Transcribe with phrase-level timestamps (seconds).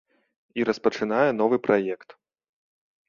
[0.61, 2.09] І распачынае новы праект.